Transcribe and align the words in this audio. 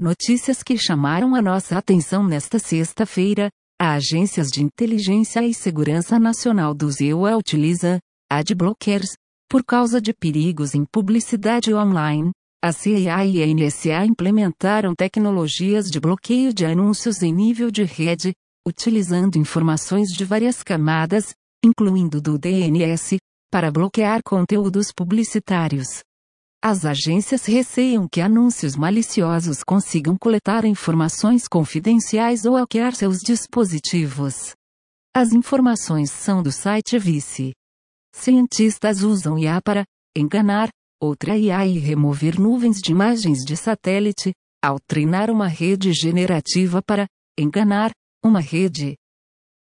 Notícias 0.00 0.62
que 0.62 0.78
chamaram 0.78 1.34
a 1.34 1.42
nossa 1.42 1.76
atenção 1.76 2.26
nesta 2.26 2.58
sexta-feira. 2.58 3.50
A 3.78 3.92
Agências 3.92 4.48
de 4.48 4.62
Inteligência 4.62 5.46
e 5.46 5.52
Segurança 5.52 6.18
Nacional 6.18 6.72
do 6.72 6.88
EUA 6.98 7.36
utiliza 7.36 7.98
adblockers 8.32 9.10
por 9.46 9.62
causa 9.62 10.00
de 10.00 10.14
perigos 10.14 10.74
em 10.74 10.86
publicidade 10.90 11.74
online. 11.74 12.30
A 12.64 12.72
CIA 12.72 13.26
e 13.26 13.42
a 13.42 13.46
NSA 13.46 14.06
implementaram 14.06 14.94
tecnologias 14.94 15.90
de 15.90 16.00
bloqueio 16.00 16.54
de 16.54 16.64
anúncios 16.64 17.22
em 17.22 17.30
nível 17.30 17.70
de 17.70 17.84
rede, 17.84 18.32
utilizando 18.66 19.36
informações 19.36 20.08
de 20.08 20.24
várias 20.24 20.62
camadas, 20.62 21.34
incluindo 21.62 22.22
do 22.22 22.38
DNS, 22.38 23.18
para 23.52 23.70
bloquear 23.70 24.22
conteúdos 24.24 24.92
publicitários. 24.96 26.00
As 26.62 26.84
agências 26.84 27.46
receiam 27.46 28.06
que 28.06 28.20
anúncios 28.20 28.76
maliciosos 28.76 29.64
consigam 29.64 30.14
coletar 30.14 30.66
informações 30.66 31.48
confidenciais 31.48 32.44
ou 32.44 32.54
hackear 32.54 32.94
seus 32.94 33.20
dispositivos. 33.20 34.52
As 35.16 35.32
informações 35.32 36.10
são 36.10 36.42
do 36.42 36.52
site 36.52 36.98
Vice. 36.98 37.52
Cientistas 38.14 39.02
usam 39.02 39.38
IA 39.38 39.62
para 39.62 39.84
enganar 40.14 40.68
outra 41.00 41.34
IA 41.34 41.66
e 41.66 41.78
remover 41.78 42.38
nuvens 42.38 42.76
de 42.76 42.92
imagens 42.92 43.38
de 43.38 43.56
satélite, 43.56 44.34
ao 44.62 44.78
treinar 44.78 45.30
uma 45.30 45.48
rede 45.48 45.94
generativa 45.94 46.82
para 46.82 47.06
enganar 47.38 47.90
uma 48.22 48.40
rede 48.40 48.96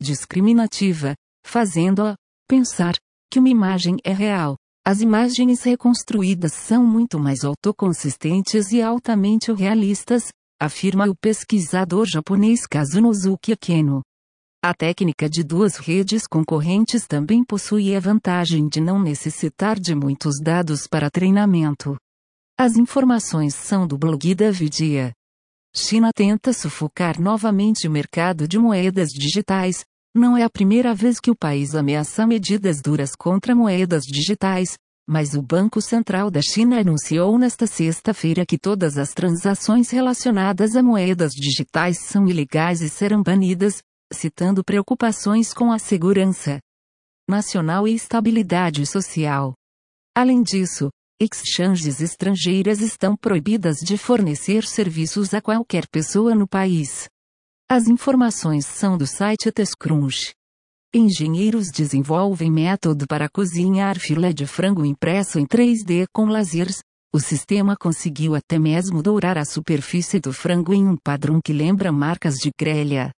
discriminativa, 0.00 1.14
fazendo-a 1.46 2.14
pensar 2.48 2.94
que 3.30 3.38
uma 3.38 3.50
imagem 3.50 3.98
é 4.02 4.14
real. 4.14 4.56
As 4.88 5.00
imagens 5.00 5.64
reconstruídas 5.64 6.52
são 6.52 6.86
muito 6.86 7.18
mais 7.18 7.42
autoconsistentes 7.42 8.70
e 8.70 8.80
altamente 8.80 9.52
realistas, 9.52 10.28
afirma 10.62 11.06
o 11.06 11.16
pesquisador 11.16 12.06
japonês 12.06 12.68
Kazunosuke 12.68 13.50
Akeno. 13.50 14.00
A 14.64 14.72
técnica 14.72 15.28
de 15.28 15.42
duas 15.42 15.76
redes 15.76 16.22
concorrentes 16.28 17.04
também 17.04 17.44
possui 17.44 17.96
a 17.96 17.98
vantagem 17.98 18.68
de 18.68 18.80
não 18.80 19.02
necessitar 19.02 19.76
de 19.76 19.92
muitos 19.92 20.34
dados 20.40 20.86
para 20.86 21.10
treinamento. 21.10 21.96
As 22.56 22.76
informações 22.76 23.56
são 23.56 23.88
do 23.88 23.98
blog 23.98 24.36
da 24.36 24.52
Vidia. 24.52 25.12
China 25.74 26.10
tenta 26.14 26.52
sufocar 26.52 27.20
novamente 27.20 27.88
o 27.88 27.90
mercado 27.90 28.46
de 28.46 28.56
moedas 28.56 29.08
digitais, 29.08 29.84
não 30.16 30.36
é 30.36 30.42
a 30.42 30.50
primeira 30.50 30.94
vez 30.94 31.20
que 31.20 31.30
o 31.30 31.36
país 31.36 31.74
ameaça 31.74 32.26
medidas 32.26 32.80
duras 32.80 33.14
contra 33.14 33.54
moedas 33.54 34.02
digitais, 34.04 34.76
mas 35.08 35.34
o 35.34 35.42
Banco 35.42 35.80
Central 35.80 36.30
da 36.30 36.40
China 36.40 36.80
anunciou 36.80 37.38
nesta 37.38 37.66
sexta-feira 37.66 38.44
que 38.44 38.58
todas 38.58 38.98
as 38.98 39.12
transações 39.12 39.90
relacionadas 39.90 40.74
a 40.74 40.82
moedas 40.82 41.32
digitais 41.32 41.98
são 42.00 42.26
ilegais 42.26 42.80
e 42.80 42.88
serão 42.88 43.22
banidas, 43.22 43.82
citando 44.12 44.64
preocupações 44.64 45.52
com 45.52 45.70
a 45.70 45.78
segurança 45.78 46.58
nacional 47.28 47.86
e 47.86 47.94
estabilidade 47.94 48.86
social. 48.86 49.54
Além 50.16 50.42
disso, 50.42 50.88
exchanges 51.20 52.00
estrangeiras 52.00 52.80
estão 52.80 53.16
proibidas 53.16 53.78
de 53.78 53.98
fornecer 53.98 54.64
serviços 54.64 55.34
a 55.34 55.40
qualquer 55.40 55.86
pessoa 55.88 56.34
no 56.34 56.48
país. 56.48 57.08
As 57.68 57.88
informações 57.88 58.64
são 58.64 58.96
do 58.96 59.08
site 59.08 59.50
TestCrunch. 59.50 60.32
Engenheiros 60.94 61.66
desenvolvem 61.74 62.48
método 62.48 63.08
para 63.08 63.28
cozinhar 63.28 63.98
filé 63.98 64.32
de 64.32 64.46
frango 64.46 64.84
impresso 64.84 65.40
em 65.40 65.44
3D 65.44 66.04
com 66.14 66.26
lasers. 66.26 66.78
O 67.12 67.18
sistema 67.18 67.74
conseguiu 67.76 68.36
até 68.36 68.56
mesmo 68.56 69.02
dourar 69.02 69.36
a 69.36 69.44
superfície 69.44 70.20
do 70.20 70.32
frango 70.32 70.72
em 70.72 70.86
um 70.86 70.96
padrão 70.96 71.40
que 71.44 71.52
lembra 71.52 71.90
marcas 71.90 72.36
de 72.36 72.52
grelha. 72.56 73.10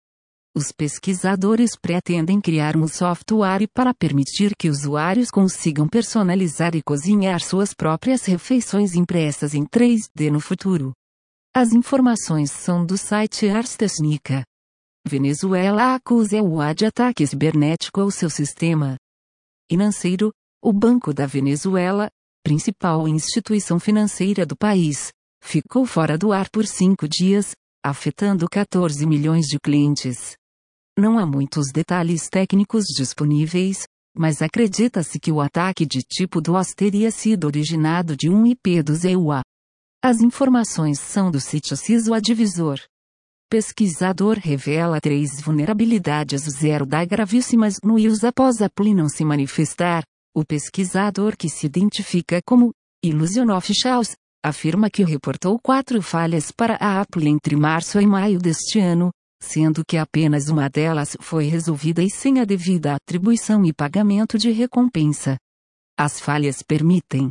Os 0.56 0.72
pesquisadores 0.72 1.72
pretendem 1.78 2.40
criar 2.40 2.74
um 2.74 2.88
software 2.88 3.68
para 3.74 3.92
permitir 3.92 4.56
que 4.58 4.70
usuários 4.70 5.30
consigam 5.30 5.86
personalizar 5.86 6.74
e 6.74 6.82
cozinhar 6.82 7.40
suas 7.40 7.74
próprias 7.74 8.24
refeições 8.24 8.94
impressas 8.94 9.52
em 9.52 9.66
3D 9.66 10.30
no 10.32 10.40
futuro. 10.40 10.94
As 11.54 11.72
informações 11.72 12.52
são 12.52 12.84
do 12.84 12.96
site 12.96 13.48
Ars 13.48 13.76
Technica. 13.76 14.44
Venezuela 15.06 15.94
acusa 15.94 16.40
o 16.42 16.58
de 16.74 16.84
ataque 16.84 17.26
cibernético 17.26 18.00
ao 18.00 18.10
seu 18.10 18.30
sistema 18.30 18.96
financeiro. 19.70 20.30
O 20.62 20.72
Banco 20.72 21.14
da 21.14 21.24
Venezuela, 21.24 22.10
principal 22.44 23.08
instituição 23.08 23.78
financeira 23.78 24.44
do 24.44 24.56
país, 24.56 25.10
ficou 25.42 25.86
fora 25.86 26.18
do 26.18 26.32
ar 26.32 26.50
por 26.50 26.66
cinco 26.66 27.08
dias, 27.08 27.52
afetando 27.84 28.46
14 28.48 29.06
milhões 29.06 29.46
de 29.46 29.58
clientes. 29.58 30.36
Não 30.98 31.18
há 31.18 31.24
muitos 31.24 31.70
detalhes 31.72 32.28
técnicos 32.28 32.84
disponíveis, 32.86 33.84
mas 34.16 34.42
acredita-se 34.42 35.18
que 35.20 35.30
o 35.30 35.40
ataque 35.40 35.86
de 35.86 36.00
tipo 36.02 36.40
DOS 36.40 36.74
teria 36.74 37.10
sido 37.10 37.46
originado 37.46 38.16
de 38.16 38.28
um 38.28 38.44
IP 38.44 38.82
do 38.82 38.94
ZEUA. 38.94 39.42
As 40.00 40.20
informações 40.20 41.00
são 41.00 41.28
do 41.28 41.40
sítio 41.40 41.76
CISO 41.76 42.14
Advisor. 42.14 42.78
Pesquisador 43.50 44.38
revela 44.38 45.00
três 45.00 45.40
vulnerabilidades 45.40 46.42
zero 46.42 46.86
da 46.86 47.04
gravíssimas 47.04 47.78
no 47.82 47.98
iOS 47.98 48.22
após 48.22 48.62
a 48.62 48.66
Apple 48.66 48.94
não 48.94 49.08
se 49.08 49.24
manifestar. 49.24 50.04
O 50.32 50.44
pesquisador 50.44 51.36
que 51.36 51.48
se 51.48 51.66
identifica 51.66 52.40
como 52.46 52.70
Illusion 53.02 53.50
Officials 53.50 54.12
afirma 54.40 54.88
que 54.88 55.02
reportou 55.02 55.58
quatro 55.60 56.00
falhas 56.00 56.52
para 56.52 56.76
a 56.76 57.00
Apple 57.00 57.26
entre 57.26 57.56
março 57.56 58.00
e 58.00 58.06
maio 58.06 58.38
deste 58.38 58.78
ano, 58.78 59.10
sendo 59.42 59.82
que 59.84 59.96
apenas 59.96 60.48
uma 60.48 60.70
delas 60.70 61.16
foi 61.20 61.46
resolvida 61.46 62.04
e 62.04 62.08
sem 62.08 62.38
a 62.38 62.44
devida 62.44 62.94
atribuição 62.94 63.64
e 63.64 63.72
pagamento 63.72 64.38
de 64.38 64.52
recompensa. 64.52 65.36
As 65.98 66.20
falhas 66.20 66.62
permitem 66.62 67.30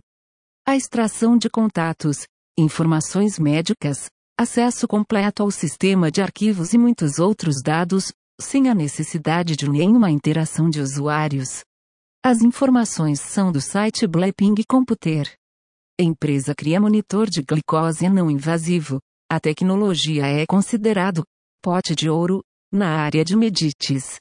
a 0.68 0.76
extração 0.76 1.38
de 1.38 1.50
contatos, 1.50 2.28
informações 2.58 3.38
médicas, 3.38 4.10
acesso 4.40 4.88
completo 4.88 5.44
ao 5.44 5.52
sistema 5.52 6.12
de 6.12 6.22
arquivos 6.22 6.74
e 6.74 6.78
muitos 6.78 7.20
outros 7.20 7.62
dados, 7.62 8.12
sem 8.42 8.70
a 8.70 8.74
necessidade 8.74 9.56
de 9.56 9.70
nenhuma 9.70 10.10
interação 10.10 10.70
de 10.70 10.82
usuários. 10.82 11.62
As 12.26 12.42
informações 12.42 13.22
são 13.22 13.52
do 13.52 13.62
site 13.62 14.08
Blapping 14.08 14.56
Computer. 14.68 15.32
Empresa 16.00 16.54
cria 16.56 16.82
monitor 16.82 17.30
de 17.30 17.42
glicose 17.42 18.10
não 18.10 18.30
invasivo. 18.30 19.00
A 19.30 19.40
tecnologia 19.40 20.26
é 20.26 20.46
considerado 20.46 21.24
pote 21.62 21.96
de 21.96 22.10
ouro 22.10 22.44
na 22.72 23.02
área 23.02 23.24
de 23.24 23.36
medites. 23.36 24.20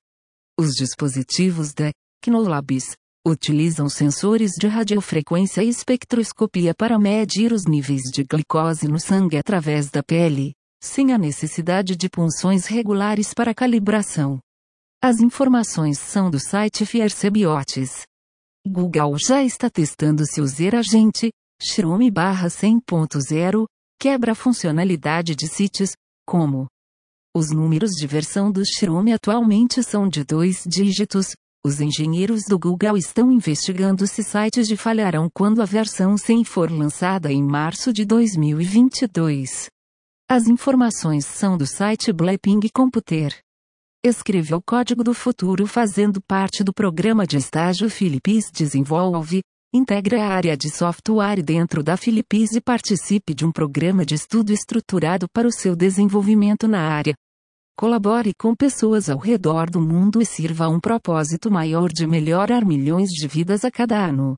Os 0.58 0.74
dispositivos 0.74 1.72
da 1.72 1.90
Knolabs 2.24 2.96
utilizam 3.26 3.88
sensores 3.88 4.52
de 4.52 4.68
radiofrequência 4.68 5.60
e 5.62 5.68
espectroscopia 5.68 6.72
para 6.72 6.96
medir 6.96 7.52
os 7.52 7.64
níveis 7.64 8.02
de 8.02 8.22
glicose 8.22 8.86
no 8.86 9.00
sangue 9.00 9.36
através 9.36 9.90
da 9.90 10.00
pele, 10.00 10.52
sem 10.80 11.12
a 11.12 11.18
necessidade 11.18 11.96
de 11.96 12.08
punções 12.08 12.66
regulares 12.66 13.34
para 13.34 13.52
calibração. 13.52 14.38
As 15.02 15.20
informações 15.20 15.98
são 15.98 16.30
do 16.30 16.38
site 16.38 16.86
Fiercebiotes. 16.86 18.02
Google 18.64 19.16
já 19.18 19.42
está 19.42 19.68
testando 19.68 20.24
seu 20.24 20.46
Zer 20.46 20.76
Agente, 20.76 21.30
Chrome 21.60 22.10
100.0, 22.10 23.66
quebra 23.98 24.32
a 24.32 24.34
funcionalidade 24.36 25.34
de 25.34 25.48
sites, 25.48 25.92
como 26.24 26.68
os 27.34 27.50
números 27.50 27.90
de 27.90 28.06
versão 28.06 28.50
do 28.50 28.62
Chrome 28.64 29.12
atualmente 29.12 29.82
são 29.82 30.08
de 30.08 30.24
dois 30.24 30.64
dígitos, 30.66 31.34
os 31.66 31.80
engenheiros 31.80 32.44
do 32.44 32.56
Google 32.56 32.96
estão 32.96 33.32
investigando 33.32 34.06
se 34.06 34.22
sites 34.22 34.68
de 34.68 34.76
falharão 34.76 35.28
quando 35.28 35.60
a 35.60 35.64
versão 35.64 36.16
100 36.16 36.44
for 36.44 36.70
lançada 36.70 37.32
em 37.32 37.42
março 37.42 37.92
de 37.92 38.04
2022. 38.04 39.66
As 40.30 40.46
informações 40.46 41.26
são 41.26 41.58
do 41.58 41.66
site 41.66 42.12
Blapping 42.12 42.60
Computer. 42.72 43.36
Escreva 44.04 44.56
o 44.56 44.62
código 44.62 45.02
do 45.02 45.12
futuro 45.12 45.66
fazendo 45.66 46.20
parte 46.22 46.62
do 46.62 46.72
programa 46.72 47.26
de 47.26 47.36
estágio 47.36 47.90
Philips 47.90 48.48
Desenvolve, 48.52 49.42
integre 49.74 50.20
a 50.20 50.28
área 50.28 50.56
de 50.56 50.70
software 50.70 51.42
dentro 51.42 51.82
da 51.82 51.96
Philips 51.96 52.52
e 52.52 52.60
participe 52.60 53.34
de 53.34 53.44
um 53.44 53.50
programa 53.50 54.06
de 54.06 54.14
estudo 54.14 54.52
estruturado 54.52 55.26
para 55.32 55.48
o 55.48 55.52
seu 55.52 55.74
desenvolvimento 55.74 56.68
na 56.68 56.82
área. 56.82 57.16
Colabore 57.78 58.32
com 58.32 58.54
pessoas 58.54 59.10
ao 59.10 59.18
redor 59.18 59.68
do 59.68 59.82
mundo 59.82 60.22
e 60.22 60.24
sirva 60.24 60.64
a 60.64 60.68
um 60.70 60.80
propósito 60.80 61.50
maior 61.50 61.90
de 61.90 62.06
melhorar 62.06 62.64
milhões 62.64 63.10
de 63.10 63.28
vidas 63.28 63.66
a 63.66 63.70
cada 63.70 64.02
ano. 64.02 64.34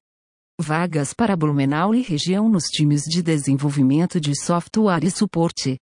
Vagas 0.61 1.15
para 1.15 1.37
Blumenau 1.37 1.95
e 1.95 2.03
região 2.03 2.49
nos 2.49 2.65
times 2.65 3.03
de 3.03 3.23
desenvolvimento 3.23 4.21
de 4.21 4.35
software 4.35 5.05
e 5.05 5.11
suporte. 5.13 5.79